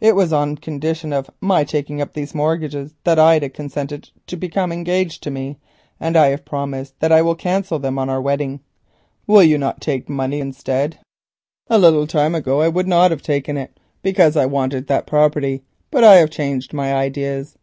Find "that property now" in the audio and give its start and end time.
14.88-15.98